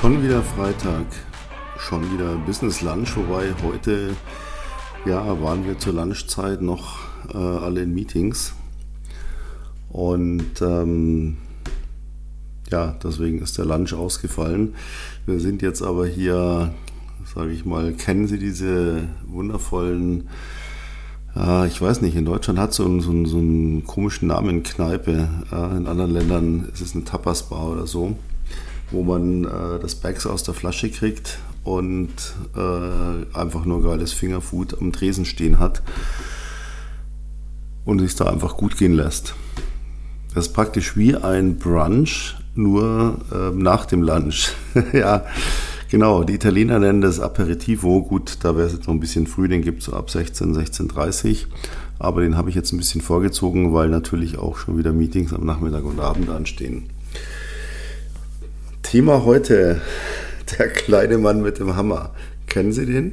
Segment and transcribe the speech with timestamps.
[0.00, 1.04] Schon wieder Freitag,
[1.76, 4.16] schon wieder Business Lunch, wobei heute
[5.04, 7.00] ja waren wir zur Lunchzeit noch
[7.34, 8.54] äh, alle in Meetings
[9.90, 11.36] und ähm,
[12.70, 14.74] ja, deswegen ist der Lunch ausgefallen.
[15.26, 16.72] Wir sind jetzt aber hier,
[17.34, 20.30] sage ich mal, kennen Sie diese wundervollen
[21.34, 25.28] ja, ich weiß nicht, in Deutschland hat so einen, so so einen komischen Namen Kneipe.
[25.52, 28.16] Ja, in anderen Ländern ist es eine Tapas-Bar oder so
[28.90, 32.10] wo man äh, das Bags aus der Flasche kriegt und
[32.56, 35.82] äh, einfach nur geiles Fingerfood am Tresen stehen hat
[37.84, 39.34] und sich da einfach gut gehen lässt.
[40.34, 44.52] Das ist praktisch wie ein Brunch, nur äh, nach dem Lunch.
[44.92, 45.24] ja,
[45.90, 46.22] genau.
[46.22, 48.02] Die Italiener nennen das Aperitivo.
[48.02, 50.56] Gut, da wäre es jetzt noch ein bisschen früh, den gibt es so ab 16,
[50.56, 51.46] 16.30
[51.98, 55.44] Aber den habe ich jetzt ein bisschen vorgezogen, weil natürlich auch schon wieder Meetings am
[55.44, 56.84] Nachmittag und Abend anstehen.
[58.90, 59.80] Thema heute,
[60.58, 62.10] der kleine Mann mit dem Hammer.
[62.48, 63.12] Kennen Sie den?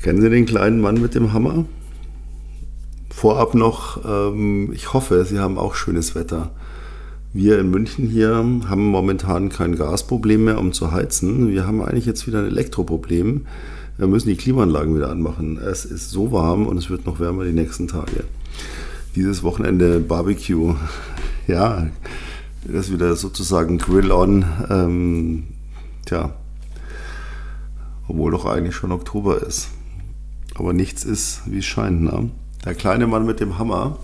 [0.00, 1.64] Kennen Sie den kleinen Mann mit dem Hammer?
[3.10, 6.52] Vorab noch, ähm, ich hoffe, Sie haben auch schönes Wetter.
[7.32, 11.48] Wir in München hier haben momentan kein Gasproblem mehr, um zu heizen.
[11.48, 13.44] Wir haben eigentlich jetzt wieder ein Elektroproblem.
[13.96, 15.58] Wir müssen die Klimaanlagen wieder anmachen.
[15.58, 18.22] Es ist so warm und es wird noch wärmer die nächsten Tage.
[19.16, 20.76] Dieses Wochenende Barbecue.
[21.48, 21.88] Ja,
[22.64, 24.44] das ist wieder sozusagen Grill-on.
[24.70, 25.44] Ähm,
[26.06, 26.34] tja,
[28.08, 29.68] obwohl doch eigentlich schon Oktober ist.
[30.54, 32.02] Aber nichts ist, wie es scheint.
[32.02, 32.30] Ne?
[32.64, 33.98] Der kleine Mann mit dem Hammer.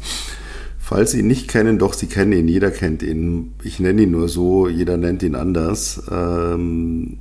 [0.79, 3.55] Falls Sie ihn nicht kennen, doch, Sie kennen ihn, jeder kennt ihn.
[3.63, 6.03] Ich nenne ihn nur so, jeder nennt ihn anders.
[6.11, 7.19] Ähm,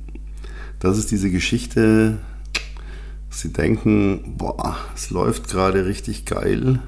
[0.80, 2.18] das ist diese Geschichte,
[3.30, 6.80] Sie denken, boah, es läuft gerade richtig geil.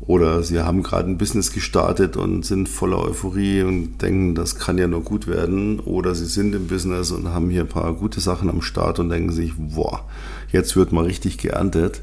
[0.00, 4.78] Oder sie haben gerade ein Business gestartet und sind voller Euphorie und denken, das kann
[4.78, 5.78] ja nur gut werden.
[5.80, 9.10] Oder sie sind im Business und haben hier ein paar gute Sachen am Start und
[9.10, 10.04] denken sich, boah,
[10.50, 12.00] jetzt wird mal richtig geerntet.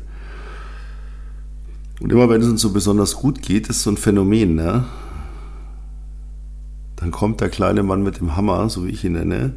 [2.00, 4.86] Und immer wenn es uns so besonders gut geht, ist so ein Phänomen, ne?
[6.98, 9.54] Dann kommt der kleine Mann mit dem Hammer, so wie ich ihn nenne,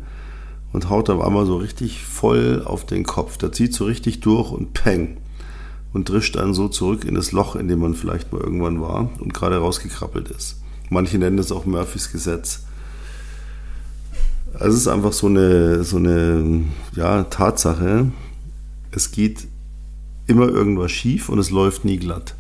[0.72, 3.36] und haut auf einmal so richtig voll auf den Kopf.
[3.36, 5.18] Der zieht so richtig durch und peng
[5.92, 9.10] und drischt dann so zurück in das Loch, in dem man vielleicht mal irgendwann war
[9.18, 10.60] und gerade rausgekrabbelt ist.
[10.88, 12.64] Manche nennen es auch Murphys Gesetz.
[14.54, 16.64] Also es ist einfach so eine, so eine
[16.94, 18.10] ja, Tatsache.
[18.90, 19.46] Es geht
[20.26, 22.34] immer irgendwas schief und es läuft nie glatt.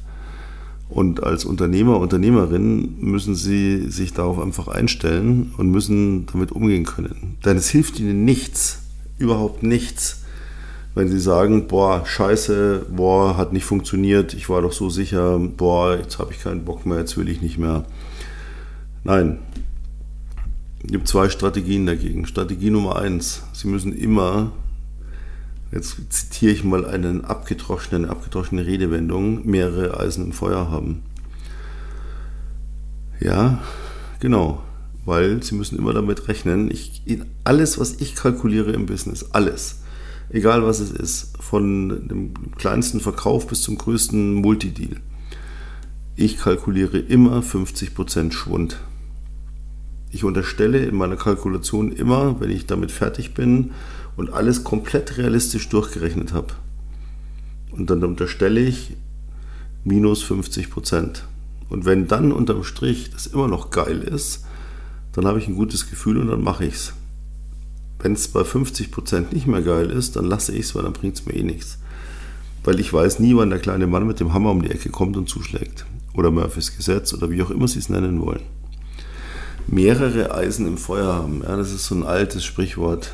[0.88, 7.36] Und als Unternehmer, Unternehmerin müssen sie sich darauf einfach einstellen und müssen damit umgehen können.
[7.44, 8.80] Denn es hilft ihnen nichts,
[9.16, 10.19] überhaupt nichts,
[10.94, 15.96] wenn sie sagen, boah, scheiße, boah, hat nicht funktioniert, ich war doch so sicher, boah,
[15.96, 17.84] jetzt habe ich keinen Bock mehr, jetzt will ich nicht mehr.
[19.04, 19.38] Nein.
[20.82, 22.26] Es gibt zwei Strategien dagegen.
[22.26, 24.52] Strategie Nummer eins, Sie müssen immer,
[25.72, 31.02] jetzt zitiere ich mal einen abgedroschenen, abgedroschene Redewendung, mehrere Eisen im Feuer haben.
[33.20, 33.62] Ja,
[34.20, 34.62] genau.
[35.04, 37.02] Weil Sie müssen immer damit rechnen, ich,
[37.44, 39.79] alles, was ich kalkuliere im Business, alles,
[40.30, 45.00] egal was es ist, von dem kleinsten Verkauf bis zum größten Multideal.
[46.16, 48.80] Ich kalkuliere immer 50% Schwund.
[50.10, 53.72] Ich unterstelle in meiner Kalkulation immer, wenn ich damit fertig bin
[54.16, 56.54] und alles komplett realistisch durchgerechnet habe.
[57.70, 58.96] Und dann unterstelle ich
[59.84, 61.22] minus 50%
[61.68, 64.44] Und wenn dann unterm Strich das immer noch geil ist,
[65.12, 66.92] dann habe ich ein gutes Gefühl und dann mache ich es.
[68.02, 71.16] Wenn es bei 50% nicht mehr geil ist, dann lasse ich es, weil dann bringt
[71.16, 71.78] es mir eh nichts.
[72.64, 75.16] Weil ich weiß nie, wann der kleine Mann mit dem Hammer um die Ecke kommt
[75.16, 75.84] und zuschlägt.
[76.14, 78.42] Oder Murphys Gesetz oder wie auch immer Sie es nennen wollen.
[79.66, 83.12] Mehrere Eisen im Feuer haben, ja, das ist so ein altes Sprichwort.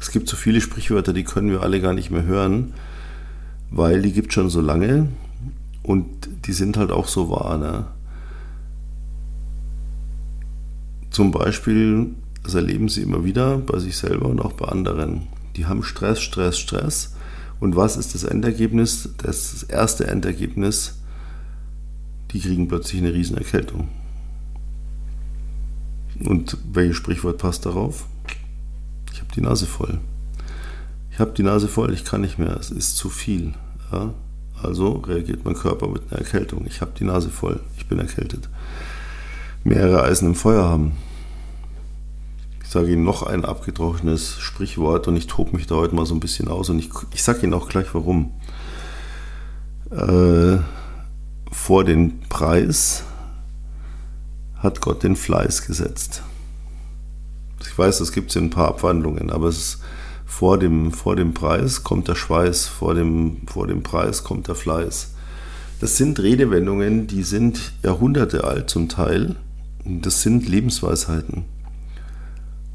[0.00, 2.74] Es gibt so viele Sprichwörter, die können wir alle gar nicht mehr hören,
[3.70, 5.08] weil die gibt schon so lange
[5.82, 6.06] und
[6.46, 7.58] die sind halt auch so wahr.
[7.58, 7.86] Ne?
[11.10, 12.14] Zum Beispiel
[12.44, 15.26] das erleben sie immer wieder bei sich selber und auch bei anderen.
[15.56, 17.14] Die haben Stress, Stress, Stress.
[17.58, 19.08] Und was ist das Endergebnis?
[19.16, 21.00] Das erste Endergebnis,
[22.32, 23.88] die kriegen plötzlich eine Riesenerkältung.
[26.22, 28.06] Und welches Sprichwort passt darauf?
[29.12, 29.98] Ich habe die Nase voll.
[31.10, 33.54] Ich habe die Nase voll, ich kann nicht mehr, es ist zu viel.
[33.90, 34.12] Ja?
[34.62, 36.66] Also reagiert mein Körper mit einer Erkältung.
[36.66, 38.50] Ich habe die Nase voll, ich bin erkältet.
[39.62, 40.92] Mehrere Eisen im Feuer haben
[42.74, 46.18] sage Ihnen noch ein abgetroschenes Sprichwort und ich tobe mich da heute mal so ein
[46.18, 48.32] bisschen aus und ich, ich sage Ihnen auch gleich warum.
[49.92, 50.58] Äh,
[51.52, 53.04] vor den Preis
[54.56, 56.24] hat Gott den Fleiß gesetzt.
[57.60, 59.82] Ich weiß, es gibt ein paar Abwandlungen, aber es ist
[60.26, 64.56] vor dem, vor dem Preis kommt der Schweiß, vor dem, vor dem Preis kommt der
[64.56, 65.12] Fleiß.
[65.80, 69.36] Das sind Redewendungen, die sind Jahrhunderte alt zum Teil.
[69.84, 71.53] Das sind Lebensweisheiten.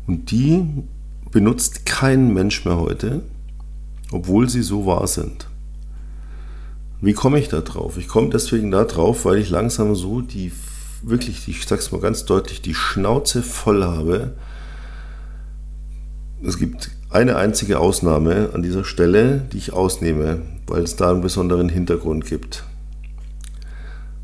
[0.09, 0.65] Und die
[1.29, 3.21] benutzt kein Mensch mehr heute,
[4.11, 5.47] obwohl sie so wahr sind.
[7.00, 7.95] Wie komme ich da drauf?
[8.00, 10.51] Ich komme deswegen da drauf, weil ich langsam so die,
[11.03, 14.33] wirklich, ich sag's mal ganz deutlich, die Schnauze voll habe.
[16.44, 21.21] Es gibt eine einzige Ausnahme an dieser Stelle, die ich ausnehme, weil es da einen
[21.21, 22.63] besonderen Hintergrund gibt.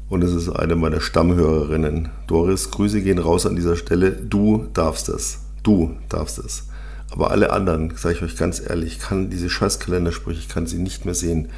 [0.10, 2.10] Und es ist eine meiner Stammhörerinnen.
[2.26, 4.14] Doris, Grüße gehen raus an dieser Stelle.
[4.14, 5.45] Du darfst es.
[5.66, 6.68] Du darfst es.
[7.10, 10.78] Aber alle anderen, sage ich euch ganz ehrlich, kann diese scheiß Kalendersprüche, ich kann sie
[10.78, 11.50] nicht mehr sehen.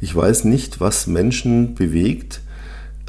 [0.00, 2.40] Ich weiß nicht, was Menschen bewegt.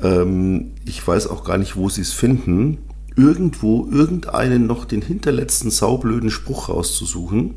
[0.03, 2.77] Ähm, ich weiß auch gar nicht, wo sie es finden,
[3.15, 7.56] irgendwo irgendeinen noch den hinterletzten saublöden Spruch rauszusuchen,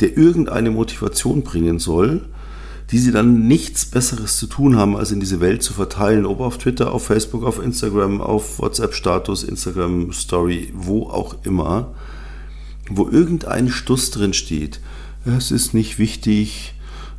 [0.00, 2.22] der irgendeine Motivation bringen soll,
[2.90, 6.40] die sie dann nichts Besseres zu tun haben, als in diese Welt zu verteilen, ob
[6.40, 11.94] auf Twitter, auf Facebook, auf Instagram, auf WhatsApp-Status, Instagram-Story, wo auch immer
[12.90, 14.80] wo irgendein Stuss drin steht.
[15.24, 16.74] Es ist nicht wichtig,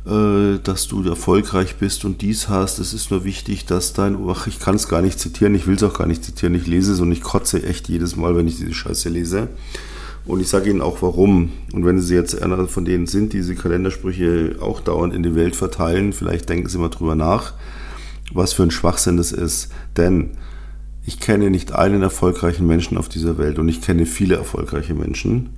[0.06, 2.78] äh, dass du erfolgreich bist und dies hast.
[2.78, 5.74] Es ist nur wichtig, dass dein, ach, ich kann es gar nicht zitieren, ich will
[5.74, 8.46] es auch gar nicht zitieren, ich lese es und ich kotze echt jedes Mal, wenn
[8.46, 9.48] ich diese Scheiße lese.
[10.24, 11.52] Und ich sage Ihnen auch warum.
[11.72, 15.36] Und wenn Sie jetzt einer von denen sind, die diese Kalendersprüche auch dauernd in die
[15.36, 17.54] Welt verteilen, vielleicht denken Sie mal drüber nach,
[18.32, 19.70] was für ein Schwachsinn das ist.
[19.96, 20.30] Denn
[21.06, 25.50] ich kenne nicht einen erfolgreichen Menschen auf dieser Welt und ich kenne viele erfolgreiche Menschen.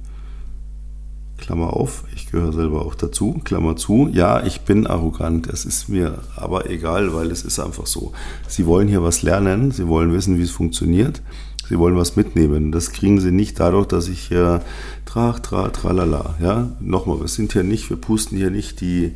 [1.39, 4.11] Klammer auf, ich gehöre selber auch dazu, Klammer zu.
[4.13, 8.13] Ja, ich bin arrogant, es ist mir aber egal, weil es ist einfach so.
[8.47, 11.23] Sie wollen hier was lernen, Sie wollen wissen, wie es funktioniert,
[11.67, 12.71] Sie wollen was mitnehmen.
[12.71, 14.61] Das kriegen Sie nicht dadurch, dass ich hier
[15.07, 16.35] trach, tra, tralala.
[16.43, 19.13] Ja, nochmal, wir sind hier nicht, wir pusten hier nicht die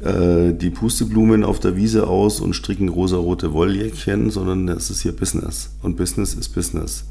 [0.00, 5.12] äh, die Pusteblumen auf der Wiese aus und stricken rosarote Wolljäckchen, sondern es ist hier
[5.12, 5.70] Business.
[5.82, 7.04] Und Business ist Business.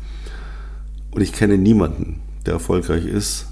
[1.11, 3.47] Und ich kenne niemanden, der erfolgreich ist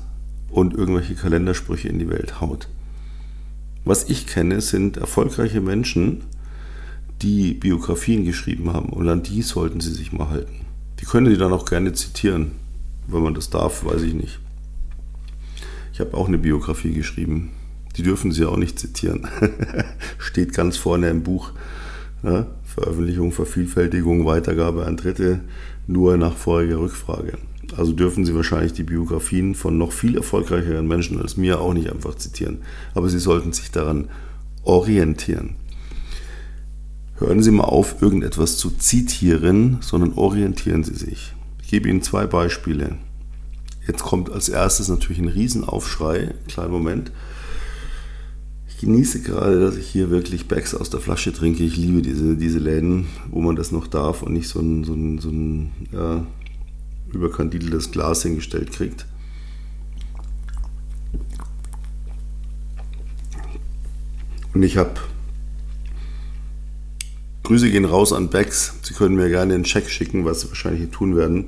[0.50, 2.68] und irgendwelche Kalendersprüche in die Welt haut.
[3.86, 6.24] Was ich kenne, sind erfolgreiche Menschen,
[7.22, 8.90] die Biografien geschrieben haben.
[8.90, 10.66] Und an die sollten sie sich mal halten.
[11.00, 12.52] Die können Sie dann auch gerne zitieren.
[13.08, 14.40] Wenn man das darf, weiß ich nicht.
[15.94, 17.52] Ich habe auch eine Biografie geschrieben.
[17.98, 19.28] Die dürfen Sie auch nicht zitieren.
[20.20, 21.52] Steht ganz vorne im Buch.
[22.24, 25.42] Ja, Veröffentlichung, Vervielfältigung, Weitergabe an Dritte,
[25.88, 27.38] nur nach voriger Rückfrage.
[27.76, 31.92] Also dürfen Sie wahrscheinlich die Biografien von noch viel erfolgreicheren Menschen als mir auch nicht
[31.92, 32.60] einfach zitieren.
[32.94, 34.10] Aber Sie sollten sich daran
[34.64, 35.56] orientieren.
[37.16, 41.34] Hören Sie mal auf, irgendetwas zu zitieren, sondern orientieren Sie sich.
[41.64, 42.98] Ich gebe Ihnen zwei Beispiele.
[43.88, 46.36] Jetzt kommt als erstes natürlich ein Riesenaufschrei.
[46.48, 47.12] Kleinen Moment.
[48.78, 51.64] Ich genieße gerade, dass ich hier wirklich Bags aus der Flasche trinke.
[51.64, 54.94] Ich liebe diese, diese Läden, wo man das noch darf und nicht so ein, so
[54.94, 56.28] ein, so ein ja,
[57.12, 59.08] überkandideltes Glas hingestellt kriegt.
[64.54, 64.94] Und ich habe
[67.46, 68.76] Grüße gehen raus an Bags.
[68.84, 71.46] Sie können mir gerne einen Check schicken, was Sie wahrscheinlich tun werden.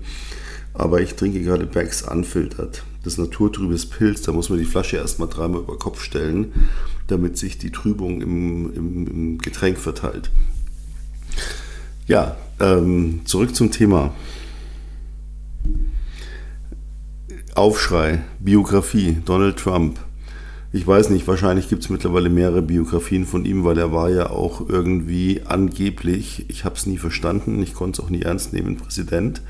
[0.74, 2.83] Aber ich trinke gerade Bags unfiltert.
[3.03, 6.51] Das naturtrübes Pilz, da muss man die Flasche erstmal dreimal über Kopf stellen
[7.09, 10.29] damit sich die Trübung im, im, im Getränk verteilt.
[12.07, 14.13] Ja, ähm, zurück zum Thema.
[17.56, 19.99] Aufschrei, Biografie, Donald Trump.
[20.71, 24.29] Ich weiß nicht, wahrscheinlich gibt es mittlerweile mehrere Biografien von ihm, weil er war ja
[24.29, 28.77] auch irgendwie angeblich, ich habe es nie verstanden, ich konnte es auch nie ernst nehmen,
[28.77, 29.41] Präsident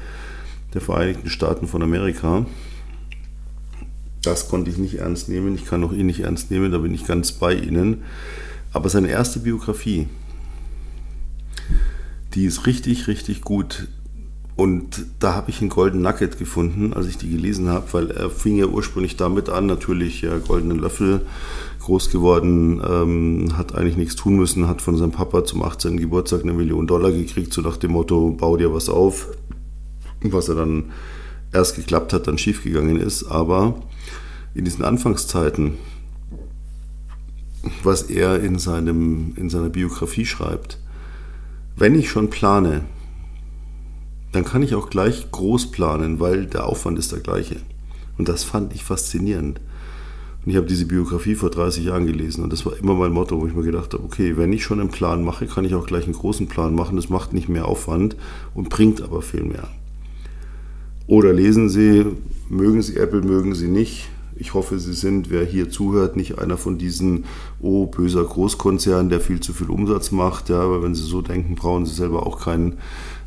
[0.73, 2.45] der Vereinigten Staaten von Amerika.
[4.21, 5.55] Das konnte ich nicht ernst nehmen.
[5.55, 8.03] Ich kann auch ihn nicht ernst nehmen, da bin ich ganz bei Ihnen.
[8.71, 10.07] Aber seine erste Biografie,
[12.33, 13.87] die ist richtig, richtig gut.
[14.55, 18.29] Und da habe ich einen Golden Nugget gefunden, als ich die gelesen habe, weil er
[18.29, 21.21] fing ja ursprünglich damit an, natürlich ja, goldenen Löffel,
[21.79, 25.95] groß geworden, ähm, hat eigentlich nichts tun müssen, hat von seinem Papa zum 18.
[25.95, 29.29] Geburtstag eine Million Dollar gekriegt, so nach dem Motto, bau dir was auf,
[30.23, 30.91] was er dann
[31.51, 33.23] erst geklappt hat, dann schiefgegangen ist.
[33.25, 33.81] Aber
[34.53, 35.77] in diesen Anfangszeiten,
[37.83, 40.79] was er in, seinem, in seiner Biografie schreibt,
[41.75, 42.81] wenn ich schon plane,
[44.31, 47.57] dann kann ich auch gleich groß planen, weil der Aufwand ist der gleiche.
[48.17, 49.59] Und das fand ich faszinierend.
[50.45, 53.41] Und ich habe diese Biografie vor 30 Jahren gelesen und das war immer mein Motto,
[53.41, 55.85] wo ich mir gedacht habe, okay, wenn ich schon einen Plan mache, kann ich auch
[55.85, 56.95] gleich einen großen Plan machen.
[56.95, 58.15] Das macht nicht mehr Aufwand
[58.53, 59.67] und bringt aber viel mehr.
[61.09, 62.05] Oder lesen Sie,
[62.49, 64.09] mögen Sie Apple, mögen Sie nicht.
[64.35, 67.25] Ich hoffe, Sie sind, wer hier zuhört, nicht einer von diesen,
[67.59, 70.49] oh, böser Großkonzern, der viel zu viel Umsatz macht.
[70.49, 72.73] Ja, aber wenn Sie so denken, brauchen Sie selber auch kein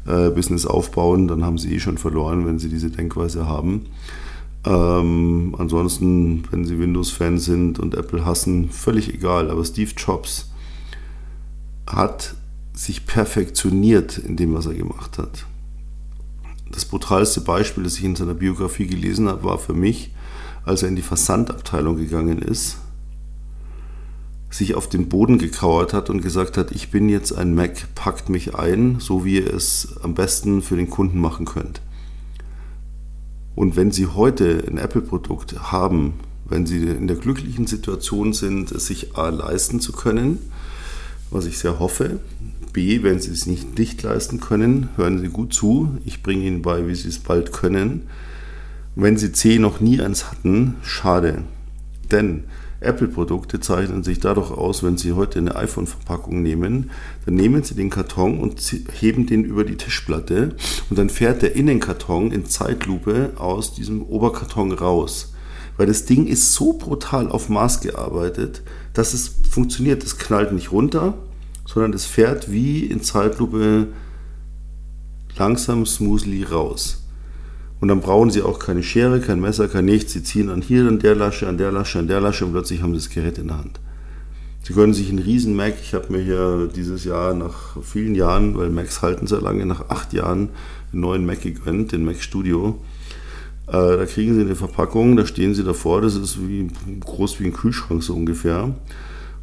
[0.06, 1.26] äh, Business aufbauen.
[1.26, 3.86] Dann haben Sie eh schon verloren, wenn Sie diese Denkweise haben.
[4.64, 9.50] Ähm, ansonsten, wenn Sie Windows-Fan sind und Apple hassen, völlig egal.
[9.50, 10.52] Aber Steve Jobs
[11.88, 12.36] hat
[12.74, 15.46] sich perfektioniert in dem, was er gemacht hat.
[16.72, 20.12] Das brutalste Beispiel, das ich in seiner Biografie gelesen habe, war für mich,
[20.64, 22.78] als er in die Versandabteilung gegangen ist,
[24.50, 28.28] sich auf den Boden gekauert hat und gesagt hat, ich bin jetzt ein Mac, packt
[28.28, 31.82] mich ein, so wie ihr es am besten für den Kunden machen könnt.
[33.54, 36.14] Und wenn Sie heute ein Apple-Produkt haben,
[36.46, 40.38] wenn Sie in der glücklichen Situation sind, es sich A leisten zu können,
[41.30, 42.20] was ich sehr hoffe,
[42.72, 46.62] B, wenn Sie es nicht nicht leisten können, hören Sie gut zu, ich bringe Ihnen
[46.62, 48.08] bei, wie Sie es bald können.
[48.94, 51.42] Wenn Sie C noch nie eins hatten, schade.
[52.10, 52.44] Denn
[52.80, 56.90] Apple-Produkte zeichnen sich dadurch aus, wenn Sie heute eine iPhone-Verpackung nehmen,
[57.24, 58.60] dann nehmen Sie den Karton und
[59.00, 60.56] heben den über die Tischplatte
[60.90, 65.32] und dann fährt der Innenkarton in Zeitlupe aus diesem Oberkarton raus.
[65.76, 68.62] Weil das Ding ist so brutal auf Maß gearbeitet,
[68.92, 70.04] dass es funktioniert.
[70.04, 71.14] Es knallt nicht runter,
[71.66, 73.88] sondern es fährt wie in Zeitlupe
[75.37, 77.02] langsam, smoothly raus.
[77.81, 80.12] Und dann brauchen sie auch keine Schere, kein Messer, kein nichts.
[80.12, 82.83] Sie ziehen an hier an der Lasche, an der Lasche, an der Lasche und plötzlich
[82.83, 83.81] haben sie das Gerät in der Hand.
[84.62, 88.57] Sie können sich einen riesen Mac, ich habe mir hier dieses Jahr nach vielen Jahren,
[88.57, 90.50] weil Macs halten sehr lange, nach acht Jahren
[90.92, 92.78] einen neuen Mac gegönnt, den Mac Studio.
[93.66, 96.69] Äh, da kriegen sie eine Verpackung, da stehen sie davor, das ist wie
[97.00, 98.73] groß wie ein Kühlschrank so ungefähr.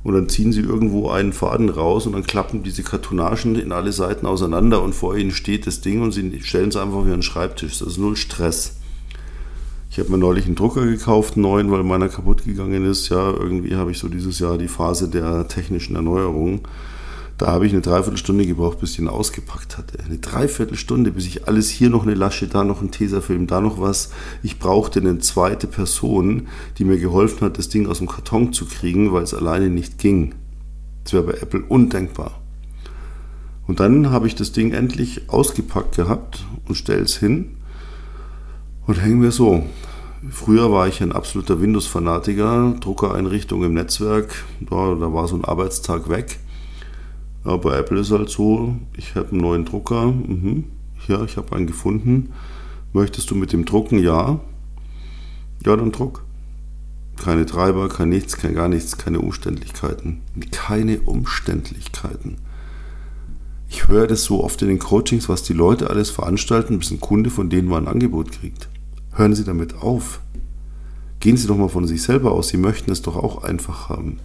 [0.03, 3.91] Und dann ziehen sie irgendwo einen Faden raus und dann klappen diese Kartonagen in alle
[3.91, 7.21] Seiten auseinander und vor ihnen steht das Ding und sie stellen es einfach auf ihren
[7.21, 7.79] Schreibtisch.
[7.79, 8.77] Das ist null Stress.
[9.91, 13.09] Ich habe mir neulich einen Drucker gekauft, einen neuen, weil meiner kaputt gegangen ist.
[13.09, 16.61] Ja, irgendwie habe ich so dieses Jahr die Phase der technischen Erneuerung.
[17.39, 20.03] Da habe ich eine Dreiviertelstunde gebraucht, bis ich ihn ausgepackt hatte.
[20.03, 23.79] Eine Dreiviertelstunde, bis ich alles hier noch eine Lasche, da noch ein Tesafilm, da noch
[23.79, 24.11] was.
[24.43, 28.65] Ich brauchte eine zweite Person, die mir geholfen hat, das Ding aus dem Karton zu
[28.65, 30.35] kriegen, weil es alleine nicht ging.
[31.05, 32.41] Das wäre bei Apple undenkbar.
[33.67, 37.55] Und dann habe ich das Ding endlich ausgepackt gehabt und stelle es hin
[38.85, 39.63] und hängen wir so.
[40.29, 46.09] Früher war ich ein absoluter Windows-Fanatiker, Druckereinrichtung im Netzwerk, da, da war so ein Arbeitstag
[46.09, 46.37] weg.
[47.45, 50.07] Ja, bei Apple ist halt so, ich habe einen neuen Drucker.
[50.07, 50.65] Mhm.
[51.07, 52.33] Ja, ich habe einen gefunden.
[52.93, 53.99] Möchtest du mit dem drucken?
[53.99, 54.39] Ja.
[55.65, 56.23] Ja, dann druck.
[57.17, 60.21] Keine Treiber, kein nichts, kein gar nichts, keine Umständlichkeiten.
[60.51, 62.37] Keine Umständlichkeiten.
[63.69, 66.99] Ich höre das so oft in den Coachings, was die Leute alles veranstalten, bis ein
[66.99, 68.69] Kunde von denen mal ein Angebot kriegt.
[69.13, 70.21] Hören Sie damit auf.
[71.19, 72.47] Gehen Sie doch mal von sich selber aus.
[72.47, 74.19] Sie möchten es doch auch einfach haben.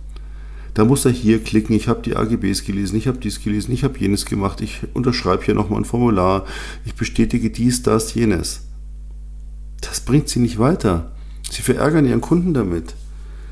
[0.75, 3.85] Da muss er hier klicken, ich habe die AGBs gelesen, ich habe dies gelesen, ich
[3.85, 6.45] habe jenes gemacht, ich unterschreibe hier nochmal ein Formular,
[6.85, 8.63] ich bestätige dies, das, jenes.
[9.81, 11.13] Das bringt sie nicht weiter.
[11.49, 12.95] Sie verärgern ihren Kunden damit.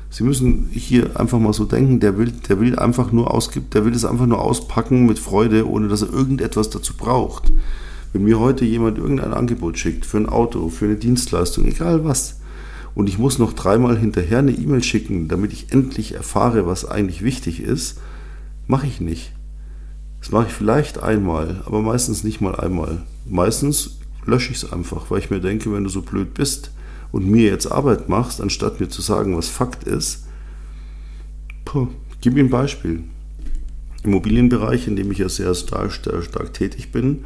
[0.09, 3.85] Sie müssen hier einfach mal so denken, der will, der will einfach nur ausgibt, der
[3.85, 7.51] will es einfach nur auspacken mit Freude, ohne dass er irgendetwas dazu braucht.
[8.11, 12.41] Wenn mir heute jemand irgendein Angebot schickt für ein Auto, für eine Dienstleistung, egal was,
[12.95, 17.23] und ich muss noch dreimal hinterher eine E-Mail schicken, damit ich endlich erfahre, was eigentlich
[17.23, 17.99] wichtig ist,
[18.67, 19.31] mache ich nicht.
[20.19, 23.03] Das mache ich vielleicht einmal, aber meistens nicht mal einmal.
[23.25, 26.71] Meistens lösche ich es einfach, weil ich mir denke, wenn du so blöd bist
[27.11, 30.25] und mir jetzt Arbeit machst, anstatt mir zu sagen, was Fakt ist,
[31.65, 31.87] puh,
[32.21, 33.03] gib mir ein Beispiel.
[34.03, 37.25] Immobilienbereich, in dem ich ja sehr stark, stark, stark tätig bin,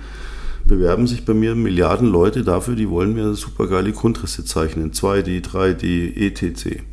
[0.67, 4.91] bewerben sich bei mir Milliarden Leute dafür, die wollen mir supergeile Grundrisse zeichnen.
[4.91, 6.83] 2D, 3D, ETC.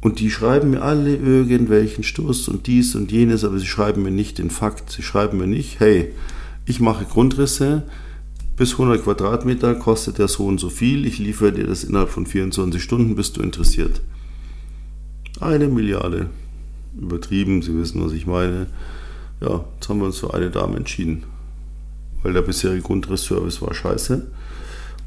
[0.00, 4.12] Und die schreiben mir alle irgendwelchen Stoß und dies und jenes, aber sie schreiben mir
[4.12, 4.90] nicht den Fakt.
[4.90, 6.12] Sie schreiben mir nicht, hey,
[6.66, 7.82] ich mache Grundrisse,
[8.56, 12.26] bis 100 Quadratmeter kostet der so und so viel, ich liefere dir das innerhalb von
[12.26, 14.00] 24 Stunden, bist du interessiert.
[15.40, 16.30] Eine Milliarde.
[17.00, 18.66] Übertrieben, Sie wissen, was ich meine.
[19.40, 21.24] Ja, jetzt haben wir uns für eine Dame entschieden
[22.22, 24.26] weil der bisherige Grundrissservice war scheiße.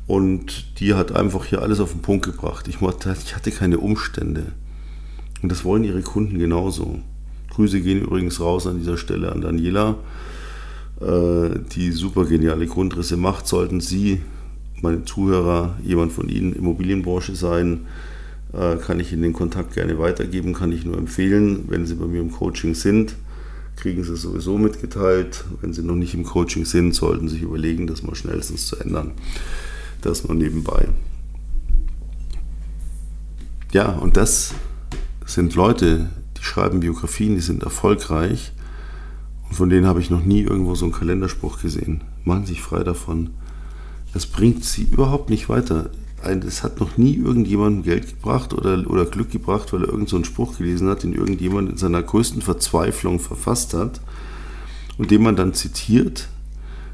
[0.08, 2.68] Und die hat einfach hier alles auf den Punkt gebracht.
[2.68, 4.48] Ich, hatte keine Umstände.
[5.42, 7.00] Und das wollen ihre Kunden genauso.
[7.52, 9.96] Grüße gehen übrigens raus an dieser Stelle an Daniela,
[11.00, 13.48] äh, die super geniale Grundrisse macht.
[13.48, 14.22] Sollten Sie,
[14.82, 17.86] meine Zuhörer, jemand von Ihnen Immobilienbranche sein,
[18.54, 22.06] äh, kann ich Ihnen den Kontakt gerne weitergeben, kann ich nur empfehlen, wenn Sie bei
[22.06, 23.16] mir im Coaching sind
[23.82, 25.44] kriegen sie sowieso mitgeteilt.
[25.60, 28.78] Wenn sie noch nicht im Coaching sind, sollten sie sich überlegen, das mal schnellstens zu
[28.78, 29.14] ändern.
[30.02, 30.88] Das nur nebenbei.
[33.72, 34.54] Ja, und das
[35.26, 38.54] sind Leute, die schreiben Biografien, die sind erfolgreich.
[39.50, 42.04] Und von denen habe ich noch nie irgendwo so einen Kalenderspruch gesehen.
[42.24, 43.32] Machen sich frei davon.
[44.14, 45.90] Das bringt sie überhaupt nicht weiter.
[46.24, 50.30] Es hat noch nie irgendjemandem Geld gebracht oder, oder Glück gebracht, weil er irgendeinen so
[50.30, 54.02] Spruch gelesen hat, den irgendjemand in seiner größten Verzweiflung verfasst hat
[54.98, 56.28] und den man dann zitiert,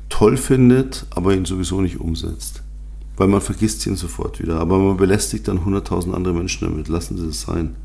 [0.09, 2.63] toll findet, aber ihn sowieso nicht umsetzt.
[3.17, 4.59] Weil man vergisst ihn sofort wieder.
[4.59, 6.87] Aber man belästigt dann 100.000 andere Menschen damit.
[6.87, 7.75] Lassen Sie es sein.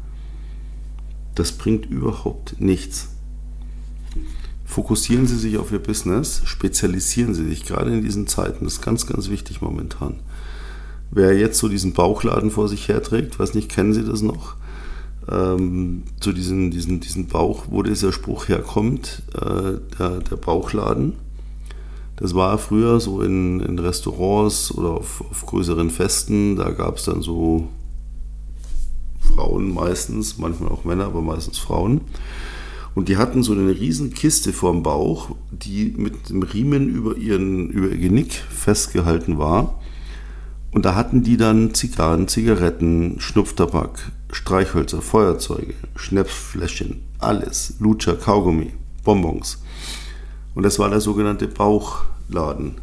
[1.35, 3.09] Das bringt überhaupt nichts.
[4.65, 8.65] Fokussieren Sie sich auf Ihr Business, spezialisieren Sie sich, gerade in diesen Zeiten.
[8.65, 10.21] Das ist ganz, ganz wichtig momentan.
[11.14, 14.57] Wer jetzt so diesen Bauchladen vor sich herträgt, weiß nicht, kennen Sie das noch?
[15.31, 21.12] Ähm, zu diesem diesen, diesen Bauch, wo dieser Spruch herkommt, äh, der, der Bauchladen.
[22.16, 27.04] Das war früher so in, in Restaurants oder auf, auf größeren Festen, da gab es
[27.04, 27.69] dann so
[29.21, 32.00] Frauen meistens, manchmal auch Männer, aber meistens Frauen.
[32.95, 37.69] Und die hatten so eine riesen Kiste vorm Bauch, die mit dem Riemen über, ihren,
[37.69, 39.78] über ihr Genick festgehalten war.
[40.73, 48.73] Und da hatten die dann Zigarren, Zigaretten, Schnupftabak, Streichhölzer, Feuerzeuge, Schnäpsfläschchen, alles, Lutscher, Kaugummi,
[49.05, 49.62] Bonbons.
[50.55, 52.76] Und das war der sogenannte Bauchladen.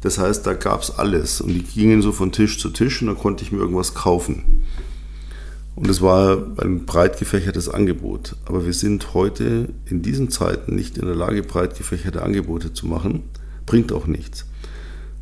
[0.00, 1.40] Das heißt, da gab es alles.
[1.40, 4.64] Und die gingen so von Tisch zu Tisch und da konnte ich mir irgendwas kaufen.
[5.76, 8.34] Und es war ein breit gefächertes Angebot.
[8.46, 12.88] Aber wir sind heute in diesen Zeiten nicht in der Lage, breit gefächerte Angebote zu
[12.88, 13.22] machen.
[13.66, 14.46] Bringt auch nichts.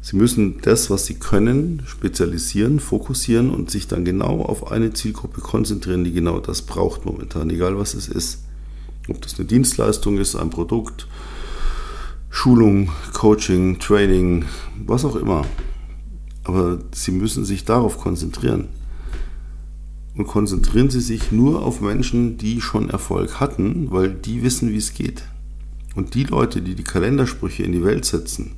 [0.08, 5.42] Sie müssen das, was Sie können, spezialisieren, fokussieren und sich dann genau auf eine Zielgruppe
[5.42, 8.38] konzentrieren, die genau das braucht momentan, egal was es ist.
[9.10, 11.06] Ob das eine Dienstleistung ist, ein Produkt,
[12.30, 14.46] Schulung, Coaching, Training,
[14.86, 15.44] was auch immer.
[16.42, 18.68] Aber Sie müssen sich darauf konzentrieren.
[20.16, 24.78] Und konzentrieren Sie sich nur auf Menschen, die schon Erfolg hatten, weil die wissen, wie
[24.78, 25.24] es geht.
[25.96, 28.54] Und die Leute, die die Kalendersprüche in die Welt setzen,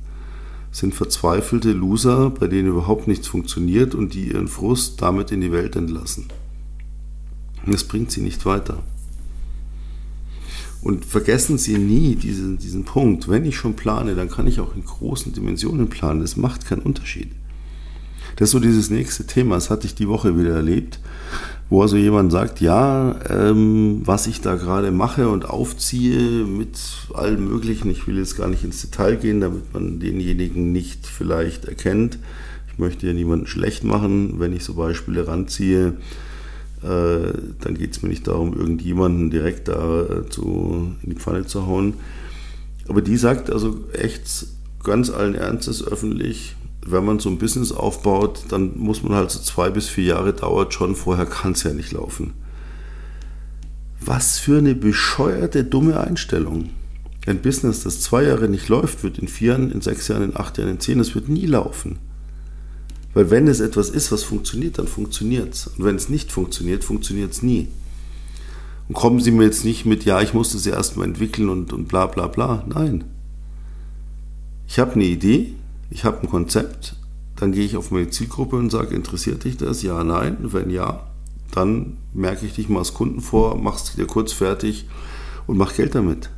[0.71, 5.51] sind verzweifelte Loser, bei denen überhaupt nichts funktioniert und die ihren Frust damit in die
[5.51, 6.27] Welt entlassen.
[7.65, 8.81] Das bringt sie nicht weiter.
[10.81, 13.29] Und vergessen Sie nie diesen, diesen Punkt.
[13.29, 16.21] Wenn ich schon plane, dann kann ich auch in großen Dimensionen planen.
[16.21, 17.29] Das macht keinen Unterschied.
[18.37, 19.55] Das ist so dieses nächste Thema.
[19.55, 20.99] Das hatte ich die Woche wieder erlebt
[21.71, 26.77] wo also jemand sagt, ja, ähm, was ich da gerade mache und aufziehe mit
[27.13, 31.63] allem Möglichen, ich will jetzt gar nicht ins Detail gehen, damit man denjenigen nicht vielleicht
[31.63, 32.19] erkennt.
[32.73, 35.93] Ich möchte ja niemanden schlecht machen, wenn ich so Beispiele ranziehe.
[36.83, 41.45] Äh, dann geht es mir nicht darum, irgendjemanden direkt da äh, zu, in die Pfanne
[41.45, 41.93] zu hauen.
[42.89, 44.45] Aber die sagt also echt
[44.83, 49.39] ganz allen Ernstes öffentlich, wenn man so ein Business aufbaut, dann muss man halt so
[49.39, 52.33] zwei bis vier Jahre dauert schon, vorher kann es ja nicht laufen.
[54.03, 56.71] Was für eine bescheuerte, dumme Einstellung.
[57.27, 60.35] Ein Business, das zwei Jahre nicht läuft, wird in vier Jahren, in sechs Jahren, in
[60.35, 61.99] acht Jahren, in zehn, das wird nie laufen.
[63.13, 65.67] Weil wenn es etwas ist, was funktioniert, dann funktioniert es.
[65.67, 67.67] Und wenn es nicht funktioniert, funktioniert es nie.
[68.87, 71.87] Und kommen Sie mir jetzt nicht mit, ja, ich musste sie erstmal entwickeln und, und
[71.87, 72.65] bla bla bla.
[72.67, 73.03] Nein.
[74.67, 75.53] Ich habe eine Idee,
[75.91, 76.95] ich habe ein Konzept,
[77.35, 79.83] dann gehe ich auf meine Zielgruppe und sage, interessiert dich das?
[79.83, 80.37] Ja, nein.
[80.41, 81.05] Wenn ja,
[81.51, 84.87] dann merke ich dich mal als Kunden vor, machst dir kurz fertig
[85.47, 86.29] und mach Geld damit.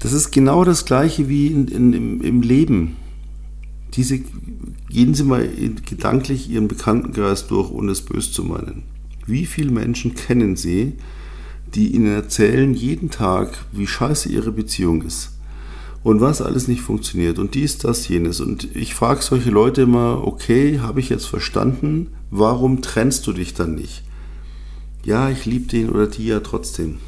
[0.00, 2.96] Das ist genau das gleiche wie in, in, im, im Leben.
[3.94, 4.18] Diese,
[4.88, 5.48] gehen Sie mal
[5.88, 8.82] gedanklich Ihren Bekanntenkreis durch, ohne es böse zu meinen.
[9.26, 10.94] Wie viele Menschen kennen Sie,
[11.74, 15.31] die Ihnen erzählen jeden Tag, wie scheiße Ihre Beziehung ist?
[16.02, 18.40] Und was alles nicht funktioniert und dies, das, jenes.
[18.40, 23.54] Und ich frage solche Leute immer, okay, habe ich jetzt verstanden, warum trennst du dich
[23.54, 24.02] dann nicht?
[25.04, 26.98] Ja, ich liebe den oder die ja trotzdem.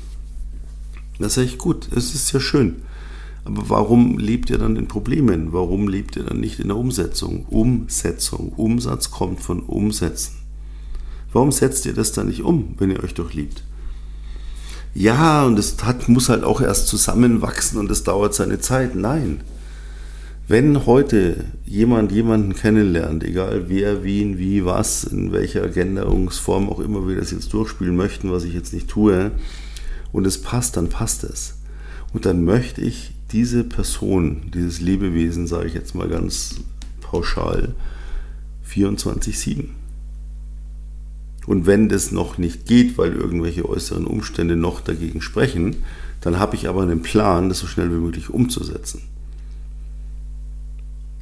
[1.18, 2.82] Das ist echt gut, es ist ja schön.
[3.44, 5.52] Aber warum lebt ihr dann in Problemen?
[5.52, 7.44] Warum lebt ihr dann nicht in der Umsetzung?
[7.44, 8.52] Umsetzung.
[8.56, 10.36] Umsatz kommt von Umsetzen.
[11.32, 13.64] Warum setzt ihr das dann nicht um, wenn ihr euch doch liebt?
[14.94, 18.94] Ja, und es hat, muss halt auch erst zusammenwachsen und es dauert seine Zeit.
[18.94, 19.40] Nein.
[20.46, 27.08] Wenn heute jemand jemanden kennenlernt, egal wer, wen, wie, was, in welcher Genderungsform auch immer
[27.08, 29.32] wir das jetzt durchspielen möchten, was ich jetzt nicht tue,
[30.12, 31.56] und es passt, dann passt es.
[32.12, 36.56] Und dann möchte ich diese Person, dieses Lebewesen, sage ich jetzt mal ganz
[37.00, 37.74] pauschal,
[38.70, 39.64] 24-7.
[41.46, 45.76] Und wenn das noch nicht geht, weil irgendwelche äußeren Umstände noch dagegen sprechen,
[46.20, 49.02] dann habe ich aber einen Plan, das so schnell wie möglich umzusetzen.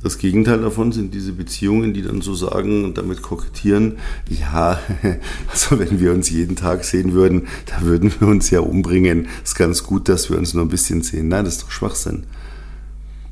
[0.03, 4.81] Das Gegenteil davon sind diese Beziehungen, die dann so sagen und damit kokettieren, ja,
[5.51, 9.29] also wenn wir uns jeden Tag sehen würden, da würden wir uns ja umbringen.
[9.45, 11.29] Ist ganz gut, dass wir uns nur ein bisschen sehen.
[11.29, 12.25] Nein, das ist doch Schwachsinn.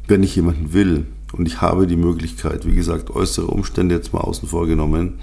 [0.07, 4.21] Wenn ich jemanden will und ich habe die Möglichkeit, wie gesagt, äußere Umstände jetzt mal
[4.21, 5.15] außen vor genommen,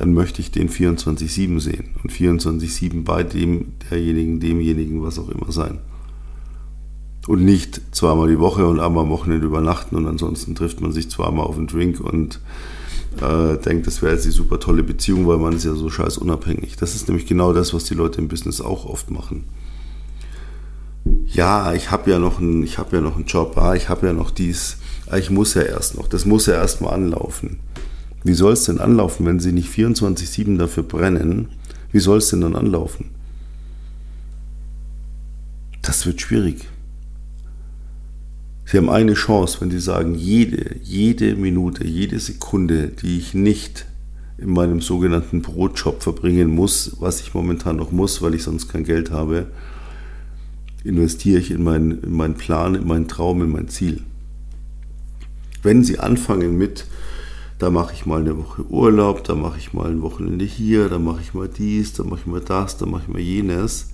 [0.00, 5.52] dann möchte ich den 24-7 sehen und 24-7 bei dem, derjenigen, demjenigen, was auch immer
[5.52, 5.80] sein
[7.26, 11.10] und nicht zweimal die Woche und einmal am Wochenende übernachten und ansonsten trifft man sich
[11.10, 12.40] zweimal auf einen Drink und
[13.20, 16.16] äh, denkt, das wäre jetzt die super tolle Beziehung, weil man ist ja so scheiß
[16.16, 16.76] unabhängig.
[16.76, 19.44] Das ist nämlich genau das, was die Leute im Business auch oft machen.
[21.26, 24.30] Ja, ich habe ja noch einen, ja noch einen Job, ah, ich habe ja noch
[24.30, 24.78] dies,
[25.10, 27.60] ah, ich muss ja erst noch, das muss ja erst mal anlaufen.
[28.22, 31.48] Wie soll es denn anlaufen, wenn sie nicht 24/7 dafür brennen?
[31.92, 33.06] Wie soll es denn dann anlaufen?
[35.82, 36.68] Das wird schwierig.
[38.66, 43.86] Sie haben eine Chance, wenn Sie sagen, jede, jede Minute, jede Sekunde, die ich nicht
[44.38, 48.84] in meinem sogenannten Brotjob verbringen muss, was ich momentan noch muss, weil ich sonst kein
[48.84, 49.46] Geld habe,
[50.84, 54.02] investiere ich in meinen, in meinen Plan, in meinen Traum, in mein Ziel.
[55.62, 56.86] Wenn Sie anfangen mit,
[57.60, 60.98] da mache ich mal eine Woche Urlaub, da mache ich mal ein Wochenende hier, da
[60.98, 63.92] mache ich mal dies, da mache ich mal das, da mache ich mal jenes,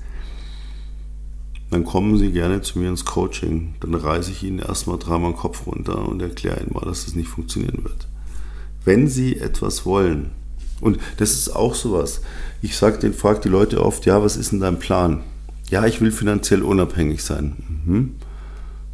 [1.71, 3.75] dann kommen Sie gerne zu mir ins Coaching.
[3.81, 7.17] Dann reiße ich Ihnen erstmal dreimal den Kopf runter und erkläre Ihnen mal, dass das
[7.17, 8.07] nicht funktionieren wird.
[8.85, 10.31] Wenn Sie etwas wollen,
[10.81, 12.21] und das ist auch sowas,
[12.63, 15.25] ich sage den, frage die Leute oft, ja, was ist denn dein Plan?
[15.71, 17.57] Ja, ich will finanziell unabhängig sein.
[17.85, 18.15] Mhm.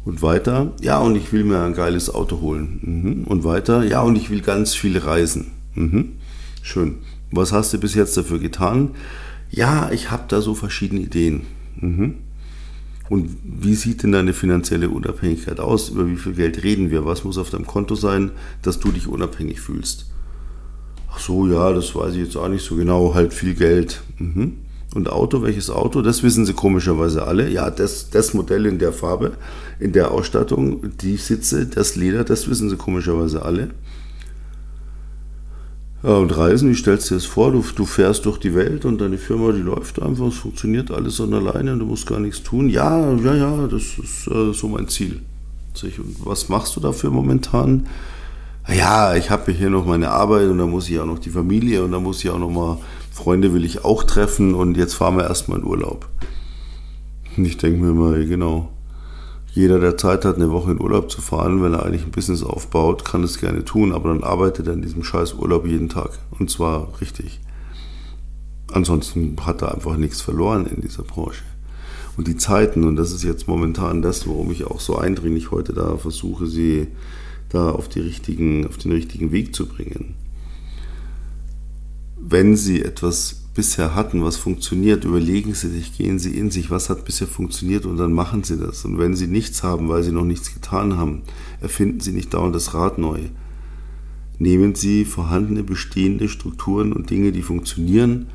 [0.05, 2.79] Und weiter, ja, und ich will mir ein geiles Auto holen.
[2.81, 3.23] Mhm.
[3.23, 5.51] Und weiter, ja, und ich will ganz viel reisen.
[5.75, 6.13] Mhm.
[6.61, 6.95] Schön.
[7.31, 8.91] Was hast du bis jetzt dafür getan?
[9.49, 11.43] Ja, ich habe da so verschiedene Ideen.
[11.79, 12.15] Mhm.
[13.09, 15.89] Und wie sieht denn deine finanzielle Unabhängigkeit aus?
[15.89, 17.05] Über wie viel Geld reden wir?
[17.05, 20.07] Was muss auf deinem Konto sein, dass du dich unabhängig fühlst?
[21.11, 23.13] Ach so, ja, das weiß ich jetzt auch nicht so genau.
[23.13, 24.01] Halt viel Geld.
[24.17, 24.57] Mhm.
[24.93, 26.01] Und Auto, welches Auto?
[26.01, 27.49] Das wissen sie komischerweise alle.
[27.49, 29.33] Ja, das, das Modell in der Farbe,
[29.79, 33.69] in der Ausstattung, die Sitze, das Leder, das wissen sie komischerweise alle.
[36.03, 37.51] Ja, und Reisen, wie stellst du dir das vor?
[37.51, 41.15] Du, du fährst durch die Welt und deine Firma, die läuft einfach, es funktioniert alles
[41.15, 42.69] von alleine und du musst gar nichts tun.
[42.69, 45.21] Ja, ja, ja, das ist äh, so mein Ziel.
[45.81, 47.87] Und was machst du dafür momentan?
[48.67, 51.83] Ja, ich habe hier noch meine Arbeit und da muss ich auch noch die Familie
[51.83, 52.77] und da muss ich auch noch mal
[53.13, 56.09] Freunde will ich auch treffen und jetzt fahren wir erstmal in Urlaub.
[57.37, 58.69] Und ich denke mir mal, genau,
[59.53, 62.41] jeder, der Zeit hat, eine Woche in Urlaub zu fahren, wenn er eigentlich ein Business
[62.41, 66.09] aufbaut, kann es gerne tun, aber dann arbeitet er in diesem scheiß Urlaub jeden Tag.
[66.31, 67.39] Und zwar richtig.
[68.71, 71.43] Ansonsten hat er einfach nichts verloren in dieser Branche.
[72.17, 75.73] Und die Zeiten, und das ist jetzt momentan das, warum ich auch so eindringlich heute
[75.73, 76.87] da versuche, sie
[77.49, 80.15] da auf, die richtigen, auf den richtigen Weg zu bringen.
[82.33, 86.89] Wenn sie etwas bisher hatten, was funktioniert, überlegen Sie sich, gehen Sie in sich, was
[86.89, 88.85] hat bisher funktioniert und dann machen Sie das.
[88.85, 91.21] Und wenn Sie nichts haben, weil Sie noch nichts getan haben,
[91.61, 93.19] erfinden Sie nicht dauernd das Rad neu.
[94.39, 98.25] Nehmen Sie vorhandene, bestehende Strukturen und Dinge, die funktionieren,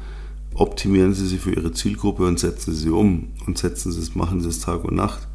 [0.55, 4.15] optimieren Sie sie für Ihre Zielgruppe und setzen Sie sie um und setzen Sie es,
[4.15, 5.28] machen Sie es Tag und Nacht.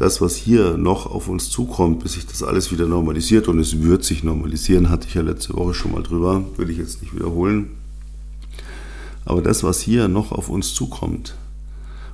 [0.00, 3.80] Das, was hier noch auf uns zukommt, bis sich das alles wieder normalisiert und es
[3.80, 7.14] wird sich normalisieren, hatte ich ja letzte Woche schon mal drüber, will ich jetzt nicht
[7.14, 7.70] wiederholen
[9.24, 11.36] aber das, was hier noch auf uns zukommt,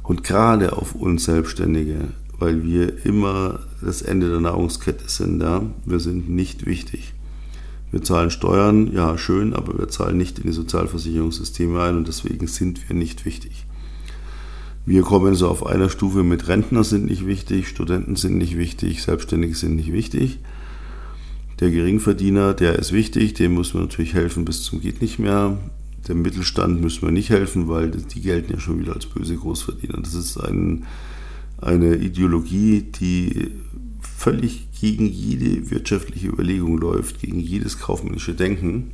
[0.02, 5.98] und gerade auf uns Selbstständige, weil wir immer das Ende der Nahrungskette sind, ja, wir
[5.98, 7.12] sind nicht wichtig.
[7.90, 12.46] Wir zahlen Steuern, ja schön, aber wir zahlen nicht in die Sozialversicherungssysteme ein und deswegen
[12.46, 13.65] sind wir nicht wichtig.
[14.86, 19.02] Wir kommen so auf einer Stufe mit Rentner sind nicht wichtig, Studenten sind nicht wichtig,
[19.02, 20.38] Selbstständige sind nicht wichtig.
[21.60, 25.58] Der Geringverdiener, der ist wichtig, dem muss man natürlich helfen bis zum geht nicht mehr
[26.08, 29.98] dem Mittelstand müssen wir nicht helfen, weil die gelten ja schon wieder als böse Großverdiener.
[30.00, 30.84] Das ist ein,
[31.60, 33.50] eine Ideologie, die
[34.00, 38.92] völlig gegen jede wirtschaftliche Überlegung läuft, gegen jedes kaufmännische Denken.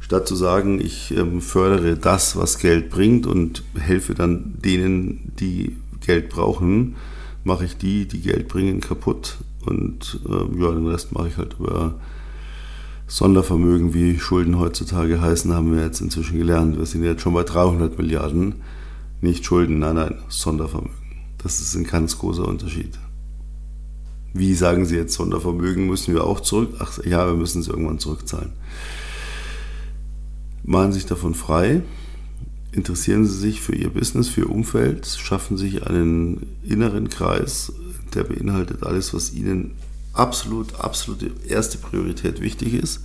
[0.00, 5.76] Statt zu sagen, ich ähm, fördere das, was Geld bringt und helfe dann denen, die
[6.00, 6.96] Geld brauchen,
[7.44, 9.38] mache ich die, die Geld bringen, kaputt.
[9.64, 11.94] Und äh, ja, den Rest mache ich halt über
[13.08, 16.76] Sondervermögen, wie Schulden heutzutage heißen, haben wir jetzt inzwischen gelernt.
[16.76, 18.56] Wir sind jetzt schon bei 300 Milliarden.
[19.20, 20.94] Nicht Schulden, nein, nein, Sondervermögen.
[21.42, 22.98] Das ist ein ganz großer Unterschied.
[24.34, 26.74] Wie sagen Sie jetzt, Sondervermögen müssen wir auch zurück?
[26.80, 28.52] Ach ja, wir müssen es irgendwann zurückzahlen.
[30.68, 31.82] Machen sich davon frei,
[32.72, 37.72] interessieren Sie sich für Ihr Business, für Ihr Umfeld, schaffen sich einen inneren Kreis,
[38.14, 39.74] der beinhaltet alles, was Ihnen
[40.12, 43.04] absolut, absolute erste Priorität wichtig ist.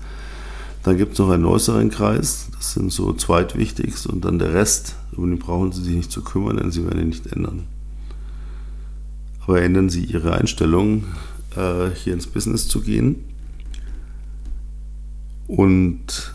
[0.82, 4.96] Dann gibt es noch einen äußeren Kreis, das sind so zweitwichtigst und dann der Rest,
[5.16, 7.68] um den brauchen Sie sich nicht zu kümmern, denn Sie werden ihn nicht ändern.
[9.42, 11.04] Aber ändern Sie Ihre Einstellung,
[11.56, 13.24] äh, hier ins Business zu gehen
[15.46, 16.34] und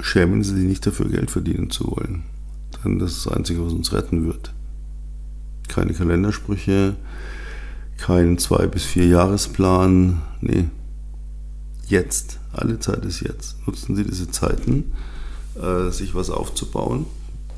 [0.00, 2.24] schämen Sie sich nicht dafür, Geld verdienen zu wollen.
[2.84, 4.52] Denn das ist das Einzige, was uns retten wird.
[5.68, 6.94] Keine Kalendersprüche,
[7.96, 10.66] kein zwei bis vier Jahresplan, nee,
[11.88, 12.38] jetzt.
[12.52, 13.56] Alle Zeit ist jetzt.
[13.66, 14.92] Nutzen Sie diese Zeiten,
[15.60, 17.06] äh, sich was aufzubauen.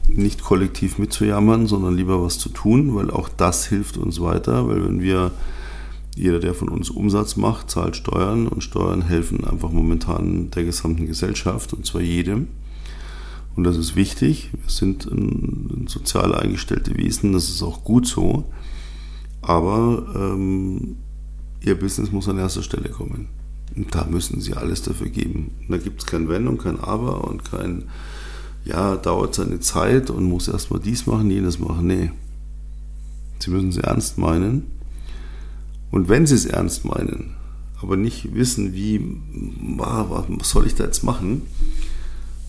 [0.08, 4.66] Nicht kollektiv mitzujammern, sondern lieber was zu tun, weil auch das hilft uns weiter.
[4.66, 5.30] Weil wenn wir,
[6.18, 11.06] jeder, der von uns Umsatz macht, zahlt Steuern und Steuern helfen einfach momentan der gesamten
[11.06, 12.48] Gesellschaft und zwar jedem.
[13.54, 14.50] Und das ist wichtig.
[14.52, 18.44] Wir sind ein, ein sozial eingestellte Wesen, das ist auch gut so.
[19.42, 20.96] Aber ähm,
[21.60, 23.28] Ihr Business muss an erster Stelle kommen.
[23.76, 25.52] Und da müssen sie alles dafür geben.
[25.60, 27.84] Und da gibt es kein Wenn und kein Aber und kein,
[28.64, 31.86] ja, dauert seine Zeit und muss erstmal dies machen, jenes machen.
[31.86, 32.10] Nee.
[33.38, 34.77] Sie müssen es ernst meinen.
[35.90, 37.34] Und wenn sie es ernst meinen,
[37.80, 39.00] aber nicht wissen, wie,
[39.76, 41.42] was soll ich da jetzt machen,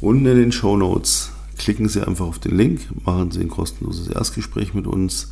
[0.01, 4.07] unten in den Show Notes klicken Sie einfach auf den Link, machen Sie ein kostenloses
[4.07, 5.31] Erstgespräch mit uns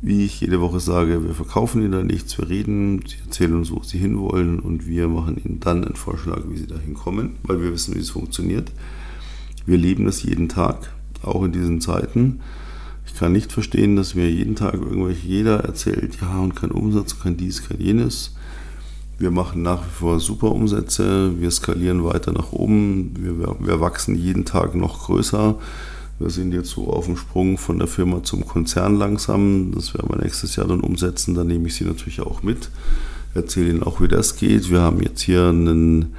[0.00, 3.72] wie ich jede Woche sage, wir verkaufen Ihnen da nichts, wir reden, Sie erzählen uns,
[3.72, 7.60] wo Sie hinwollen und wir machen Ihnen dann einen Vorschlag, wie Sie dahin kommen, weil
[7.60, 8.70] wir wissen, wie es funktioniert.
[9.66, 12.40] Wir leben das jeden Tag, auch in diesen Zeiten.
[13.18, 17.36] Kann nicht verstehen, dass mir jeden Tag irgendwelche jeder erzählt, ja und kein Umsatz, kein
[17.36, 18.36] dies, kein jenes.
[19.18, 24.14] Wir machen nach wie vor super Umsätze, wir skalieren weiter nach oben, wir, wir wachsen
[24.14, 25.56] jeden Tag noch größer.
[26.20, 29.72] Wir sind jetzt so auf dem Sprung von der Firma zum Konzern langsam.
[29.74, 31.34] Das werden wir nächstes Jahr dann umsetzen.
[31.34, 32.70] Da nehme ich Sie natürlich auch mit.
[33.34, 34.70] Erzähle Ihnen auch, wie das geht.
[34.70, 36.14] Wir haben jetzt hier einen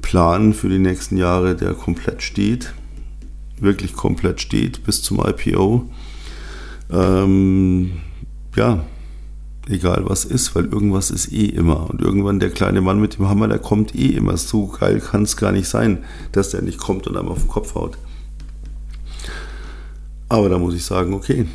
[0.00, 2.72] Plan für die nächsten Jahre, der komplett steht.
[3.60, 5.88] Wirklich komplett steht bis zum IPO.
[6.90, 7.92] Ähm,
[8.56, 8.84] ja,
[9.68, 11.88] egal was ist, weil irgendwas ist eh immer.
[11.90, 14.36] Und irgendwann der kleine Mann mit dem Hammer, der kommt eh immer.
[14.36, 17.48] So geil kann es gar nicht sein, dass der nicht kommt und einem auf den
[17.48, 17.96] Kopf haut.
[20.28, 21.46] Aber da muss ich sagen, okay,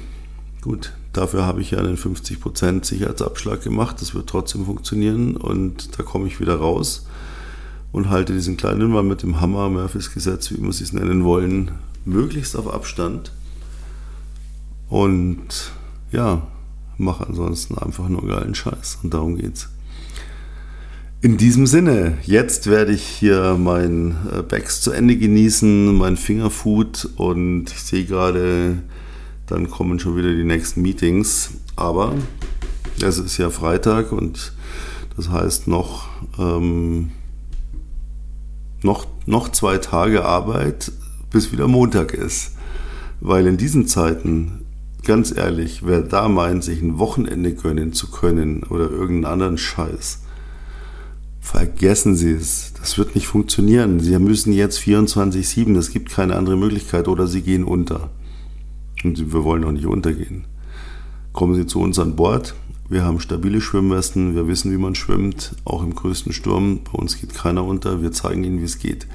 [0.62, 6.04] gut, dafür habe ich ja einen 50% Sicherheitsabschlag gemacht, das wird trotzdem funktionieren und da
[6.04, 7.08] komme ich wieder raus
[7.94, 11.72] und halte diesen kleinen Mann mit dem Hammer, Murphys Gesetz, wie immer es nennen wollen,
[12.06, 13.34] möglichst auf Abstand
[14.90, 15.72] und
[16.12, 16.48] ja,
[16.98, 19.70] mache ansonsten einfach nur geilen Scheiß und darum geht's.
[21.22, 27.10] In diesem Sinne, jetzt werde ich hier mein äh, Backs zu Ende genießen, mein Fingerfood
[27.16, 28.78] und ich sehe gerade,
[29.48, 31.52] dann kommen schon wieder die nächsten Meetings.
[31.76, 32.14] Aber
[33.02, 34.54] es ist ja Freitag und
[35.18, 37.12] das heißt noch, ähm,
[38.84, 40.92] noch, noch zwei Tage Arbeit,
[41.36, 42.54] bis wieder Montag ist.
[43.20, 44.66] Weil in diesen Zeiten,
[45.04, 50.22] ganz ehrlich, wer da meint, sich ein Wochenende gönnen zu können oder irgendeinen anderen Scheiß,
[51.42, 52.74] Vergessen Sie es.
[52.80, 54.00] Das wird nicht funktionieren.
[54.00, 55.78] Sie müssen jetzt 24-7.
[55.78, 58.10] Es gibt keine andere Möglichkeit oder Sie gehen unter.
[59.04, 60.46] Und wir wollen auch nicht untergehen.
[61.34, 62.56] Kommen Sie zu uns an Bord.
[62.90, 64.34] Wir haben stabile Schwimmwesten.
[64.34, 65.56] Wir wissen, wie man schwimmt.
[65.66, 66.80] Auch im größten Sturm.
[66.84, 68.02] Bei uns geht keiner unter.
[68.02, 69.06] Wir zeigen Ihnen, wie es geht.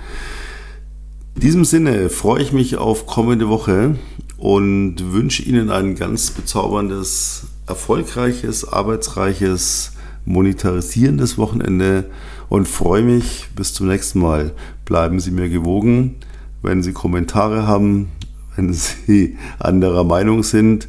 [1.40, 3.96] In diesem Sinne freue ich mich auf kommende Woche
[4.36, 9.92] und wünsche Ihnen ein ganz bezauberndes, erfolgreiches, arbeitsreiches,
[10.26, 12.10] monetarisierendes Wochenende
[12.50, 14.52] und freue mich bis zum nächsten Mal.
[14.84, 16.16] Bleiben Sie mir gewogen.
[16.60, 18.10] Wenn Sie Kommentare haben,
[18.56, 20.88] wenn Sie anderer Meinung sind,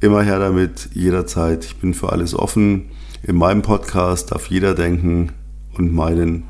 [0.00, 1.64] immer her damit, jederzeit.
[1.64, 2.90] Ich bin für alles offen.
[3.22, 5.32] In meinem Podcast darf jeder denken
[5.78, 6.42] und meinen,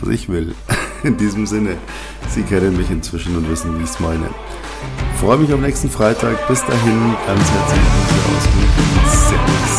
[0.00, 0.54] was ich will.
[1.02, 1.76] In diesem Sinne,
[2.28, 4.28] Sie kennen mich inzwischen und wissen, wie ich es meine.
[5.14, 6.46] Ich freue mich auf nächsten Freitag.
[6.48, 8.88] Bis dahin, ganz herzlich Grüße aus München.
[9.06, 9.77] Servus.